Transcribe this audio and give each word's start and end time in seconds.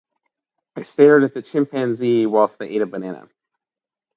I 0.75 0.81
stared 0.81 1.23
at 1.25 1.35
the 1.35 1.43
chimpanzee 1.43 2.25
whilst 2.25 2.57
they 2.57 2.69
ate 2.69 2.81
a 2.81 2.87
banana. 2.87 3.29